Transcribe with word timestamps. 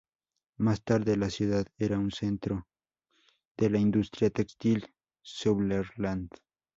Más 0.57 0.81
tarde, 0.83 1.15
la 1.15 1.29
ciudad 1.29 1.67
era 1.77 1.99
un 1.99 2.09
centro 2.09 2.65
de 3.55 3.69
la 3.69 3.77
industria 3.77 4.31
textil 4.31 4.91
Sauerland. 5.23 6.31